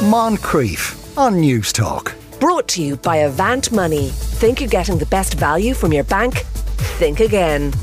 Moncrieff 0.00 0.96
on 1.18 1.34
Newstalk. 1.42 2.14
Brought 2.40 2.66
to 2.68 2.82
you 2.82 2.96
by 2.96 3.16
Avant 3.16 3.70
Money. 3.70 4.08
Think 4.08 4.58
you're 4.58 4.68
getting 4.70 4.96
the 4.96 5.04
best 5.04 5.34
value 5.34 5.74
from 5.74 5.92
your 5.92 6.04
bank? 6.04 6.38
Think 6.98 7.20
again. 7.20 7.74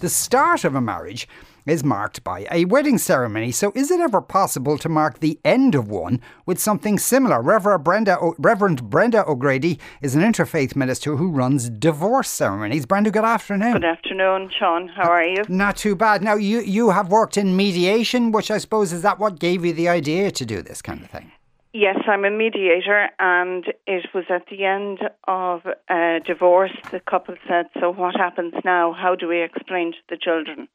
The 0.00 0.10
start 0.10 0.64
of 0.66 0.74
a 0.74 0.82
marriage 0.82 1.26
is 1.64 1.82
marked 1.82 2.22
by 2.22 2.46
a 2.52 2.66
wedding 2.66 2.98
ceremony. 2.98 3.52
So, 3.52 3.72
is 3.74 3.90
it 3.90 4.00
ever 4.00 4.20
possible 4.20 4.76
to 4.76 4.90
mark 4.90 5.20
the 5.20 5.40
end 5.46 5.74
of 5.74 5.88
one 5.88 6.20
with 6.44 6.58
something 6.58 6.98
similar? 6.98 7.40
Reverend 7.40 7.82
Brenda, 7.84 8.18
o- 8.20 8.34
Reverend 8.36 8.90
Brenda 8.90 9.24
O'Grady 9.26 9.78
is 10.02 10.14
an 10.14 10.20
interfaith 10.20 10.76
minister 10.76 11.16
who 11.16 11.30
runs 11.30 11.70
divorce 11.70 12.28
ceremonies. 12.28 12.84
Brenda, 12.84 13.10
good 13.10 13.24
afternoon. 13.24 13.72
Good 13.72 13.84
afternoon, 13.84 14.50
Sean. 14.58 14.88
How 14.88 15.08
are 15.08 15.24
you? 15.24 15.42
Not 15.48 15.78
too 15.78 15.96
bad. 15.96 16.22
Now, 16.22 16.34
you, 16.34 16.60
you 16.60 16.90
have 16.90 17.08
worked 17.08 17.38
in 17.38 17.56
mediation, 17.56 18.30
which 18.30 18.50
I 18.50 18.58
suppose 18.58 18.92
is 18.92 19.00
that 19.00 19.18
what 19.18 19.38
gave 19.40 19.64
you 19.64 19.72
the 19.72 19.88
idea 19.88 20.30
to 20.32 20.44
do 20.44 20.60
this 20.60 20.82
kind 20.82 21.00
of 21.02 21.08
thing? 21.08 21.32
Yes, 21.78 21.98
I'm 22.08 22.24
a 22.24 22.30
mediator, 22.30 23.10
and 23.18 23.66
it 23.86 24.06
was 24.14 24.24
at 24.30 24.46
the 24.50 24.64
end 24.64 25.00
of 25.28 25.60
a 25.90 26.20
divorce. 26.26 26.72
The 26.90 27.00
couple 27.00 27.34
said, 27.46 27.66
So, 27.78 27.92
what 27.92 28.16
happens 28.16 28.54
now? 28.64 28.94
How 28.94 29.14
do 29.14 29.28
we 29.28 29.42
explain 29.42 29.92
to 29.92 29.98
the 30.08 30.16
children? 30.16 30.68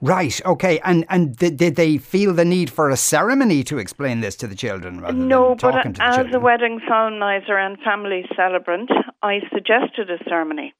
Right, 0.00 0.40
okay. 0.46 0.78
And 0.84 1.04
and 1.08 1.34
did, 1.34 1.56
did 1.56 1.74
they 1.74 1.98
feel 1.98 2.32
the 2.32 2.44
need 2.44 2.70
for 2.70 2.88
a 2.88 2.96
ceremony 2.96 3.64
to 3.64 3.78
explain 3.78 4.20
this 4.20 4.36
to 4.36 4.46
the 4.46 4.54
children 4.54 5.00
rather 5.00 5.18
no, 5.18 5.48
than 5.48 5.58
talking 5.58 5.92
but 5.92 5.94
to 5.94 6.00
the 6.02 6.06
as 6.06 6.14
children? 6.14 6.34
a 6.36 6.38
wedding 6.38 6.80
solemnizer 6.88 7.58
and 7.58 7.76
family 7.80 8.26
celebrant, 8.36 8.90
I 9.24 9.40
suggested 9.52 10.08
a 10.08 10.22
ceremony 10.28 10.72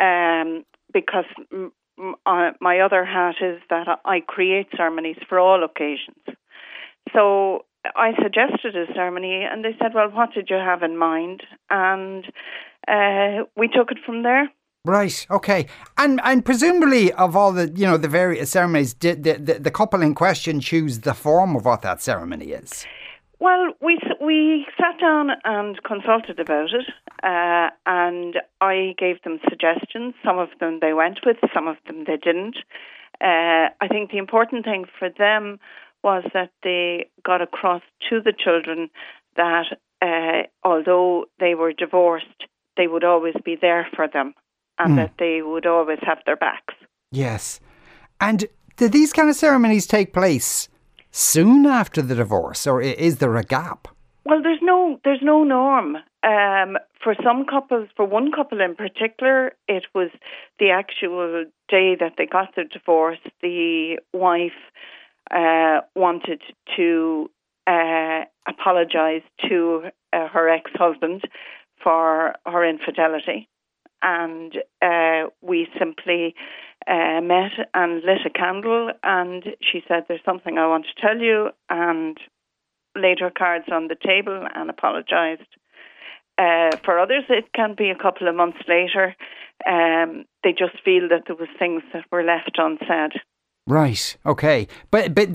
um, 0.00 0.64
because 0.90 1.26
m- 1.52 1.72
m- 1.98 2.54
my 2.62 2.80
other 2.80 3.04
hat 3.04 3.34
is 3.42 3.60
that 3.68 4.00
I 4.06 4.20
create 4.20 4.68
ceremonies 4.74 5.18
for 5.28 5.38
all 5.38 5.62
occasions. 5.62 6.38
So 7.12 7.65
I 7.94 8.12
suggested 8.22 8.76
a 8.76 8.92
ceremony, 8.94 9.44
and 9.50 9.64
they 9.64 9.76
said, 9.80 9.94
"Well, 9.94 10.10
what 10.10 10.32
did 10.34 10.48
you 10.50 10.56
have 10.56 10.82
in 10.82 10.96
mind?" 10.96 11.42
And 11.70 12.24
uh, 12.88 13.44
we 13.56 13.68
took 13.68 13.90
it 13.90 13.98
from 14.04 14.22
there. 14.22 14.50
Right. 14.84 15.26
Okay. 15.30 15.66
And 15.98 16.20
and 16.22 16.44
presumably 16.44 17.12
of 17.12 17.34
all 17.34 17.52
the 17.52 17.68
you 17.74 17.86
know 17.86 17.96
the 17.96 18.08
various 18.08 18.50
ceremonies, 18.50 18.94
did 18.94 19.24
the, 19.24 19.34
the 19.34 19.54
the 19.54 19.70
couple 19.70 20.00
in 20.00 20.14
question 20.14 20.60
choose 20.60 21.00
the 21.00 21.14
form 21.14 21.56
of 21.56 21.64
what 21.64 21.82
that 21.82 22.00
ceremony 22.00 22.52
is? 22.52 22.86
Well, 23.40 23.72
we 23.82 23.98
we 24.20 24.64
sat 24.78 25.00
down 25.00 25.30
and 25.44 25.82
consulted 25.82 26.38
about 26.38 26.68
it, 26.72 26.86
uh, 27.22 27.70
and 27.84 28.36
I 28.60 28.94
gave 28.96 29.20
them 29.22 29.40
suggestions. 29.48 30.14
Some 30.24 30.38
of 30.38 30.48
them 30.60 30.78
they 30.80 30.92
went 30.92 31.20
with, 31.26 31.36
some 31.52 31.66
of 31.66 31.76
them 31.86 32.04
they 32.06 32.16
didn't. 32.16 32.56
Uh, 33.20 33.72
I 33.80 33.88
think 33.88 34.10
the 34.10 34.18
important 34.18 34.64
thing 34.64 34.84
for 34.98 35.08
them 35.08 35.58
was 36.06 36.22
that 36.32 36.52
they 36.62 37.10
got 37.24 37.42
across 37.42 37.82
to 38.08 38.20
the 38.22 38.32
children 38.32 38.88
that 39.34 39.66
uh, 40.00 40.42
although 40.62 41.26
they 41.40 41.54
were 41.56 41.72
divorced, 41.72 42.44
they 42.76 42.86
would 42.86 43.04
always 43.04 43.34
be 43.44 43.56
there 43.60 43.88
for 43.94 44.06
them, 44.06 44.32
and 44.78 44.96
that 44.98 45.14
they 45.18 45.42
would 45.42 45.66
always 45.66 45.98
have 46.02 46.18
their 46.24 46.36
backs. 46.36 46.74
Yes. 47.10 47.60
And 48.20 48.44
do 48.76 48.88
these 48.88 49.12
kind 49.12 49.28
of 49.28 49.36
ceremonies 49.36 49.86
take 49.86 50.12
place 50.12 50.68
soon 51.10 51.66
after 51.66 52.02
the 52.02 52.14
divorce, 52.14 52.66
or 52.66 52.80
is 52.80 53.16
there 53.18 53.36
a 53.36 53.42
gap? 53.42 53.88
Well, 54.24 54.42
there's 54.42 54.62
no 54.62 55.00
there's 55.04 55.22
no 55.22 55.44
norm. 55.44 55.96
Um, 56.22 56.76
for 57.02 57.14
some 57.22 57.46
couples, 57.46 57.88
for 57.96 58.04
one 58.04 58.32
couple 58.32 58.60
in 58.60 58.74
particular, 58.74 59.52
it 59.68 59.84
was 59.94 60.10
the 60.58 60.70
actual 60.70 61.44
day 61.68 61.96
that 61.98 62.14
they 62.18 62.26
got 62.26 62.54
their 62.54 62.64
divorce. 62.64 63.20
The 63.40 63.98
wife 64.12 64.60
uh, 65.30 65.80
wanted 65.94 66.40
to 66.76 67.30
uh, 67.66 68.20
apologise 68.48 69.22
to 69.48 69.82
uh, 70.12 70.28
her 70.28 70.48
ex-husband 70.48 71.22
for 71.82 72.34
her 72.46 72.64
infidelity, 72.64 73.48
and 74.02 74.56
uh, 74.82 75.28
we 75.40 75.68
simply 75.78 76.34
uh, 76.86 77.20
met 77.20 77.52
and 77.74 78.02
lit 78.04 78.24
a 78.24 78.30
candle. 78.30 78.90
And 79.02 79.44
she 79.60 79.82
said, 79.88 80.04
"There's 80.06 80.24
something 80.24 80.58
I 80.58 80.68
want 80.68 80.86
to 80.86 81.00
tell 81.00 81.18
you," 81.18 81.50
and 81.68 82.16
laid 82.96 83.18
her 83.20 83.32
cards 83.36 83.66
on 83.70 83.88
the 83.88 83.96
table 83.96 84.46
and 84.54 84.70
apologised. 84.70 85.42
For 86.38 86.98
others, 86.98 87.24
it 87.28 87.52
can 87.54 87.74
be 87.74 87.90
a 87.90 88.02
couple 88.02 88.28
of 88.28 88.34
months 88.34 88.58
later. 88.68 89.16
Um, 89.66 90.24
they 90.44 90.52
just 90.52 90.82
feel 90.84 91.08
that 91.08 91.24
there 91.26 91.36
was 91.36 91.48
things 91.58 91.82
that 91.92 92.04
were 92.12 92.22
left 92.22 92.58
unsaid. 92.58 93.20
Right. 93.66 94.16
Okay. 94.24 94.68
But 94.92 95.14
but 95.14 95.34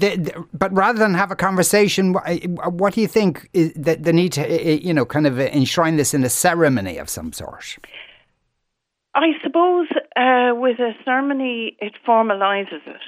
but 0.53 0.73
rather 0.73 0.99
than 0.99 1.13
have 1.15 1.31
a 1.31 1.35
conversation, 1.35 2.13
what 2.13 2.93
do 2.93 3.01
you 3.01 3.07
think 3.07 3.49
is 3.53 3.73
that 3.73 4.03
the 4.03 4.13
need 4.13 4.31
to 4.33 4.81
you 4.81 4.93
know 4.93 5.05
kind 5.05 5.27
of 5.27 5.37
enshrine 5.37 5.97
this 5.97 6.13
in 6.13 6.23
a 6.23 6.29
ceremony 6.29 6.97
of 6.97 7.09
some 7.09 7.33
sort? 7.33 7.77
I 9.13 9.31
suppose 9.43 9.87
uh, 10.15 10.51
with 10.55 10.79
a 10.79 10.93
ceremony, 11.03 11.75
it 11.79 11.93
formalises 12.07 12.87
it, 12.87 13.01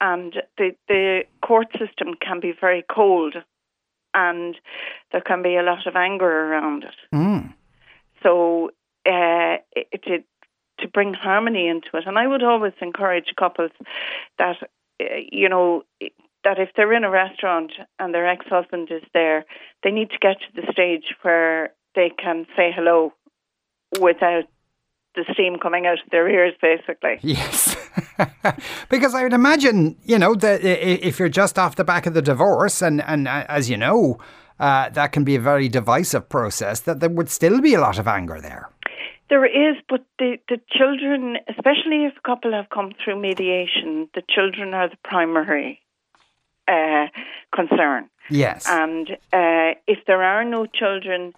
and 0.00 0.34
the 0.58 0.70
the 0.88 1.22
court 1.40 1.68
system 1.78 2.14
can 2.20 2.40
be 2.40 2.52
very 2.60 2.84
cold, 2.92 3.36
and 4.12 4.56
there 5.12 5.20
can 5.20 5.42
be 5.42 5.54
a 5.54 5.62
lot 5.62 5.86
of 5.86 5.94
anger 5.94 6.26
around 6.26 6.82
it. 6.82 6.96
Mm. 7.14 7.54
So 8.24 8.70
uh, 9.06 9.58
it, 9.76 10.02
it 10.02 10.24
bring 10.94 11.12
harmony 11.12 11.68
into 11.68 11.88
it, 11.94 12.04
and 12.06 12.18
I 12.18 12.26
would 12.26 12.42
always 12.42 12.72
encourage 12.80 13.34
couples 13.38 13.72
that 14.38 14.56
uh, 15.00 15.04
you 15.30 15.48
know 15.48 15.82
that 16.44 16.58
if 16.58 16.70
they're 16.76 16.92
in 16.92 17.04
a 17.04 17.10
restaurant 17.10 17.72
and 17.98 18.14
their 18.14 18.28
ex-husband 18.28 18.88
is 18.90 19.02
there, 19.12 19.44
they 19.82 19.90
need 19.90 20.10
to 20.10 20.18
get 20.20 20.36
to 20.40 20.60
the 20.60 20.70
stage 20.72 21.14
where 21.22 21.72
they 21.94 22.10
can 22.10 22.46
say 22.56 22.70
hello 22.74 23.12
without 24.00 24.44
the 25.14 25.24
steam 25.32 25.58
coming 25.58 25.86
out 25.86 25.98
of 26.04 26.10
their 26.10 26.28
ears, 26.28 26.54
basically. 26.60 27.18
Yes. 27.22 27.76
because 28.88 29.14
I 29.14 29.22
would 29.22 29.32
imagine, 29.32 29.96
you 30.04 30.18
know, 30.18 30.34
that 30.34 30.62
if 30.62 31.18
you're 31.18 31.28
just 31.28 31.58
off 31.58 31.76
the 31.76 31.84
back 31.84 32.06
of 32.06 32.14
the 32.14 32.22
divorce, 32.22 32.82
and, 32.82 33.00
and 33.02 33.28
uh, 33.28 33.44
as 33.48 33.70
you 33.70 33.76
know, 33.76 34.18
uh, 34.58 34.88
that 34.90 35.12
can 35.12 35.24
be 35.24 35.36
a 35.36 35.40
very 35.40 35.68
divisive 35.68 36.28
process, 36.28 36.80
that 36.80 37.00
there 37.00 37.08
would 37.08 37.28
still 37.28 37.60
be 37.60 37.74
a 37.74 37.80
lot 37.80 37.98
of 37.98 38.08
anger 38.08 38.40
there. 38.40 38.70
There 39.34 39.46
is, 39.46 39.82
but 39.88 40.04
the, 40.20 40.36
the 40.48 40.60
children, 40.70 41.38
especially 41.48 42.04
if 42.04 42.12
a 42.16 42.20
couple 42.20 42.52
have 42.52 42.70
come 42.70 42.92
through 43.02 43.20
mediation, 43.20 44.08
the 44.14 44.22
children 44.28 44.74
are 44.74 44.88
the 44.88 44.96
primary 45.02 45.80
uh, 46.68 47.06
concern. 47.52 48.08
Yes. 48.30 48.64
And 48.68 49.10
uh, 49.32 49.74
if 49.88 49.98
there 50.06 50.22
are 50.22 50.44
no 50.44 50.66
children, 50.66 51.32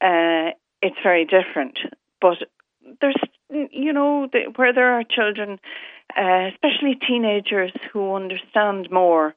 uh, 0.00 0.56
it's 0.80 0.96
very 1.02 1.26
different. 1.26 1.80
But 2.18 2.38
there's, 3.02 3.20
you 3.50 3.92
know, 3.92 4.26
the, 4.32 4.50
where 4.56 4.72
there 4.72 4.94
are 4.94 5.04
children, 5.04 5.60
uh, 6.16 6.48
especially 6.50 6.98
teenagers 7.06 7.72
who 7.92 8.14
understand 8.14 8.90
more, 8.90 9.34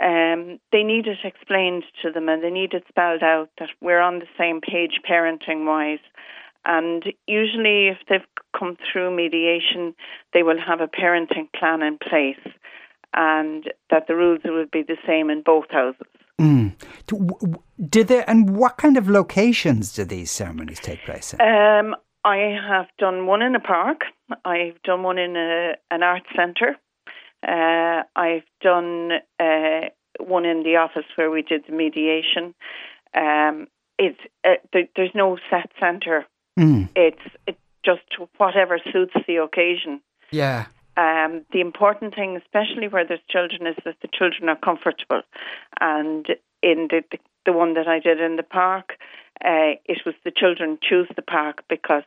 um, 0.00 0.60
they 0.70 0.84
need 0.84 1.08
it 1.08 1.18
explained 1.24 1.82
to 2.02 2.12
them 2.12 2.28
and 2.28 2.44
they 2.44 2.50
need 2.50 2.74
it 2.74 2.84
spelled 2.88 3.24
out 3.24 3.50
that 3.58 3.70
we're 3.80 4.00
on 4.00 4.20
the 4.20 4.28
same 4.38 4.60
page 4.60 5.00
parenting 5.04 5.66
wise. 5.66 5.98
And 6.64 7.04
usually, 7.26 7.88
if 7.88 7.98
they've 8.08 8.20
come 8.58 8.76
through 8.92 9.14
mediation, 9.14 9.94
they 10.34 10.42
will 10.42 10.60
have 10.60 10.80
a 10.80 10.88
parenting 10.88 11.48
plan 11.58 11.82
in 11.82 11.98
place 11.98 12.54
and 13.14 13.64
that 13.90 14.06
the 14.06 14.14
rules 14.14 14.40
will 14.44 14.66
be 14.70 14.82
the 14.82 14.96
same 15.06 15.30
in 15.30 15.42
both 15.42 15.66
houses. 15.70 16.06
Mm. 16.40 16.74
Do, 17.06 17.16
w- 17.16 17.38
w- 17.40 17.62
did 17.88 18.08
they, 18.08 18.24
and 18.24 18.56
what 18.56 18.76
kind 18.78 18.96
of 18.96 19.08
locations 19.08 19.92
do 19.92 20.04
these 20.04 20.30
ceremonies 20.30 20.80
take 20.80 21.04
place 21.04 21.34
in? 21.34 21.40
Um, 21.40 21.96
I 22.24 22.56
have 22.68 22.86
done 22.98 23.26
one 23.26 23.42
in 23.42 23.54
a 23.54 23.60
park. 23.60 24.02
I've 24.44 24.80
done 24.82 25.02
one 25.02 25.18
in 25.18 25.36
a, 25.36 25.74
an 25.90 26.02
art 26.02 26.22
centre. 26.36 26.76
Uh, 27.46 28.02
I've 28.14 28.44
done 28.62 29.10
uh, 29.38 29.88
one 30.18 30.44
in 30.44 30.62
the 30.62 30.76
office 30.76 31.06
where 31.16 31.30
we 31.30 31.42
did 31.42 31.64
the 31.66 31.74
mediation. 31.74 32.54
Um, 33.14 33.66
it's 33.98 34.18
uh, 34.44 34.54
there, 34.72 34.88
there's 34.96 35.14
no 35.14 35.38
set 35.50 35.70
centre. 35.80 36.26
Mm. 36.60 36.88
It's 36.94 37.22
it 37.46 37.58
just 37.84 38.02
whatever 38.36 38.78
suits 38.92 39.14
the 39.26 39.36
occasion. 39.36 40.00
Yeah. 40.30 40.66
Um, 40.96 41.46
the 41.52 41.60
important 41.60 42.14
thing, 42.14 42.36
especially 42.36 42.88
where 42.88 43.06
there's 43.06 43.20
children, 43.30 43.66
is 43.66 43.76
that 43.86 43.96
the 44.02 44.08
children 44.12 44.48
are 44.50 44.56
comfortable. 44.56 45.22
And 45.80 46.26
in 46.62 46.88
the 46.90 47.02
the, 47.10 47.18
the 47.46 47.52
one 47.52 47.72
that 47.74 47.88
I 47.88 47.98
did 48.00 48.20
in 48.20 48.36
the 48.36 48.42
park, 48.42 48.96
uh, 49.42 49.80
it 49.86 50.00
was 50.04 50.14
the 50.24 50.30
children 50.30 50.78
choose 50.82 51.08
the 51.16 51.22
park 51.22 51.64
because 51.68 52.02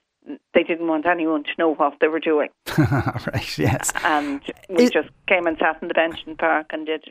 they 0.54 0.64
didn't 0.64 0.88
want 0.88 1.06
anyone 1.06 1.44
to 1.44 1.50
know 1.58 1.74
what 1.74 1.96
they 2.00 2.08
were 2.08 2.20
doing. 2.20 2.50
right, 2.78 3.58
yes. 3.58 3.92
And 4.06 4.42
we 4.70 4.86
It- 4.86 4.94
just 4.94 5.10
came 5.28 5.48
and 5.48 5.58
sat 5.58 5.80
on 5.82 5.88
the 5.88 5.94
bench 5.96 6.20
in 6.26 6.34
the 6.34 6.38
park 6.38 6.68
and 6.72 6.86
did. 6.86 7.06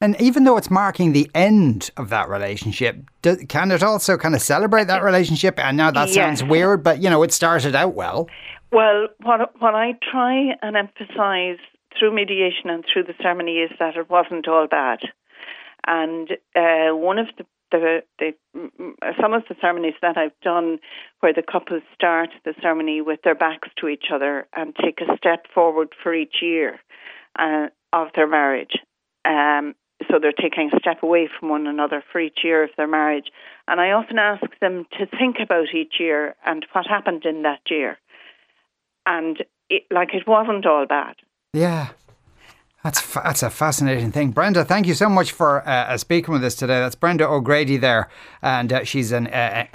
And 0.00 0.18
even 0.20 0.44
though 0.44 0.56
it's 0.56 0.70
marking 0.70 1.12
the 1.12 1.30
end 1.34 1.90
of 1.98 2.08
that 2.08 2.30
relationship, 2.30 2.96
do, 3.20 3.36
can 3.36 3.70
it 3.70 3.82
also 3.82 4.16
kind 4.16 4.34
of 4.34 4.40
celebrate 4.40 4.86
that 4.86 5.02
relationship? 5.02 5.58
And 5.58 5.76
now 5.76 5.90
that 5.90 6.08
sounds 6.08 6.42
weird, 6.42 6.82
but 6.82 7.02
you 7.02 7.10
know, 7.10 7.22
it 7.22 7.32
started 7.32 7.74
out 7.74 7.94
well. 7.94 8.28
Well, 8.72 9.08
what 9.22 9.60
what 9.60 9.74
I 9.74 9.92
try 10.10 10.54
and 10.62 10.76
emphasise 10.76 11.60
through 11.98 12.14
mediation 12.14 12.70
and 12.70 12.84
through 12.90 13.04
the 13.04 13.14
ceremony 13.20 13.58
is 13.58 13.70
that 13.78 13.96
it 13.96 14.08
wasn't 14.08 14.48
all 14.48 14.66
bad. 14.70 15.00
And 15.86 16.30
uh, 16.56 16.96
one 16.96 17.18
of 17.18 17.26
the 17.36 17.44
the, 17.70 18.02
the 18.18 18.32
some 19.20 19.32
of 19.32 19.42
the 19.48 19.54
ceremonies 19.60 19.94
that 20.02 20.16
I've 20.16 20.38
done 20.42 20.78
where 21.20 21.32
the 21.32 21.42
couples 21.42 21.82
start 21.94 22.30
the 22.44 22.54
ceremony 22.60 23.00
with 23.00 23.20
their 23.22 23.34
backs 23.34 23.68
to 23.80 23.88
each 23.88 24.06
other 24.12 24.46
and 24.56 24.74
take 24.74 25.00
a 25.00 25.16
step 25.16 25.46
forward 25.54 25.88
for 26.02 26.14
each 26.14 26.36
year 26.42 26.80
uh, 27.38 27.66
of 27.92 28.08
their 28.14 28.26
marriage. 28.26 28.72
Um, 29.24 29.74
so 30.10 30.18
they're 30.18 30.32
taking 30.32 30.70
a 30.74 30.78
step 30.78 31.02
away 31.02 31.28
from 31.38 31.48
one 31.48 31.66
another 31.66 32.02
for 32.10 32.20
each 32.20 32.38
year 32.42 32.64
of 32.64 32.70
their 32.76 32.88
marriage. 32.88 33.26
And 33.68 33.80
I 33.80 33.92
often 33.92 34.18
ask 34.18 34.42
them 34.60 34.86
to 34.98 35.06
think 35.06 35.36
about 35.42 35.74
each 35.74 35.94
year 35.98 36.34
and 36.44 36.66
what 36.72 36.86
happened 36.86 37.24
in 37.24 37.42
that 37.42 37.60
year. 37.68 37.98
And 39.06 39.42
it, 39.68 39.84
like 39.90 40.10
it 40.12 40.26
wasn't 40.26 40.66
all 40.66 40.86
bad. 40.86 41.16
Yeah. 41.52 41.88
That's 42.82 42.98
fa- 42.98 43.20
that's 43.22 43.42
a 43.42 43.50
fascinating 43.50 44.10
thing, 44.10 44.30
Brenda. 44.30 44.64
Thank 44.64 44.86
you 44.86 44.94
so 44.94 45.10
much 45.10 45.32
for 45.32 45.66
uh, 45.68 45.98
speaking 45.98 46.32
with 46.32 46.42
us 46.42 46.54
today. 46.54 46.80
That's 46.80 46.94
Brenda 46.94 47.28
O'Grady 47.28 47.76
there, 47.76 48.08
and 48.40 48.72
uh, 48.72 48.84
she's 48.84 49.12
an 49.12 49.26
uh, 49.26 49.66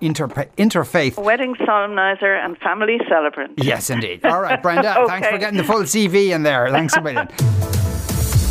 inter- 0.00 0.28
interfaith 0.28 1.20
wedding 1.20 1.56
solemnizer 1.56 2.44
and 2.44 2.56
family 2.58 2.98
celebrant. 3.08 3.54
Yes, 3.56 3.90
indeed. 3.90 4.24
All 4.24 4.40
right, 4.40 4.62
Brenda. 4.62 5.00
okay. 5.00 5.06
Thanks 5.08 5.28
for 5.30 5.38
getting 5.38 5.56
the 5.56 5.64
full 5.64 5.82
CV 5.82 6.28
in 6.28 6.44
there. 6.44 6.70
Thanks 6.70 6.94
a 6.94 7.02
million. 7.02 7.26